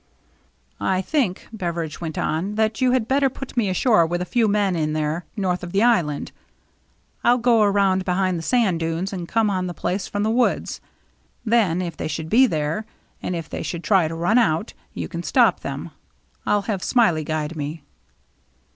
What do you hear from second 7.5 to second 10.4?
around behind the sand dunes and come on the place from the